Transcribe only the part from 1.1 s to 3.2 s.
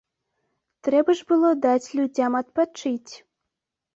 ж было даць людзям адпачыць.